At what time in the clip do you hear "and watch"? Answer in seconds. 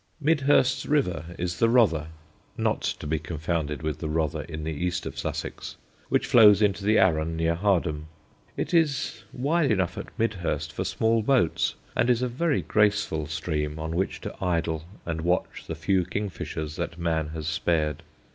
15.05-15.65